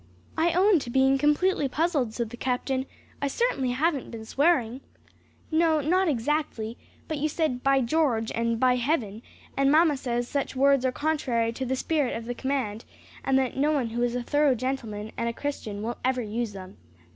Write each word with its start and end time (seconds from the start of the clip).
"I 0.35 0.53
own 0.53 0.79
to 0.79 0.89
being 0.89 1.19
completely 1.19 1.67
puzzled," 1.67 2.15
said 2.15 2.31
the 2.31 2.35
captain. 2.35 2.87
"I 3.21 3.27
certainly 3.27 3.69
haven't 3.69 4.09
been 4.09 4.25
swearing." 4.25 4.81
"No, 5.51 5.79
not 5.79 6.07
exactly; 6.07 6.75
but 7.07 7.19
you 7.19 7.29
said, 7.29 7.61
'By 7.61 7.81
George,' 7.81 8.31
and 8.33 8.59
'By 8.59 8.77
Heaven,' 8.77 9.21
and 9.55 9.71
mamma 9.71 9.95
says 9.95 10.27
such 10.27 10.55
words 10.55 10.85
are 10.85 10.91
contrary 10.91 11.53
to 11.53 11.67
the 11.67 11.75
spirit 11.75 12.15
of 12.15 12.25
the 12.25 12.33
command, 12.33 12.83
and 13.23 13.37
that 13.37 13.57
no 13.57 13.73
one 13.73 13.89
who 13.91 14.01
is 14.01 14.15
a 14.15 14.23
thorough 14.23 14.55
gentleman 14.55 15.11
and 15.17 15.35
Christian 15.35 15.83
will 15.83 15.99
ever 16.03 16.23
use 16.23 16.53
them." 16.53 16.77